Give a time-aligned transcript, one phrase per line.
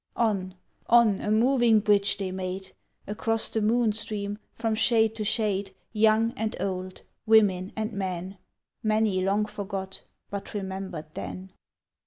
[0.15, 0.55] On,
[0.87, 2.71] on, a moving bridge they made
[3.05, 8.39] Across the moon stream, from shade to shade, Young and old, women and men;
[8.81, 10.01] Many long forgot,
[10.31, 11.51] but remember'd then.